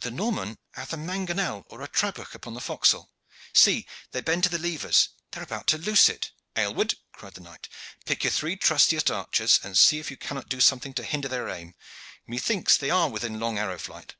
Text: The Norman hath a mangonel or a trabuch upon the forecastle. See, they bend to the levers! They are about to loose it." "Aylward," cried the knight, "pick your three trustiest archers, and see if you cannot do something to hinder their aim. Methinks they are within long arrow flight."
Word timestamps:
The 0.00 0.10
Norman 0.10 0.58
hath 0.72 0.92
a 0.92 0.96
mangonel 0.96 1.62
or 1.68 1.80
a 1.80 1.86
trabuch 1.86 2.34
upon 2.34 2.54
the 2.54 2.60
forecastle. 2.60 3.12
See, 3.54 3.86
they 4.10 4.20
bend 4.20 4.42
to 4.42 4.48
the 4.48 4.58
levers! 4.58 5.10
They 5.30 5.38
are 5.40 5.44
about 5.44 5.68
to 5.68 5.78
loose 5.78 6.08
it." 6.08 6.32
"Aylward," 6.56 6.94
cried 7.12 7.34
the 7.34 7.40
knight, 7.42 7.68
"pick 8.04 8.24
your 8.24 8.32
three 8.32 8.56
trustiest 8.56 9.12
archers, 9.12 9.60
and 9.62 9.78
see 9.78 10.00
if 10.00 10.10
you 10.10 10.16
cannot 10.16 10.48
do 10.48 10.60
something 10.60 10.92
to 10.94 11.04
hinder 11.04 11.28
their 11.28 11.48
aim. 11.48 11.76
Methinks 12.26 12.76
they 12.76 12.90
are 12.90 13.08
within 13.08 13.38
long 13.38 13.58
arrow 13.58 13.78
flight." 13.78 14.16